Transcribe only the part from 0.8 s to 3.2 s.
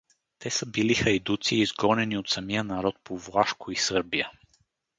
хайдуци, изгонени от самия народ по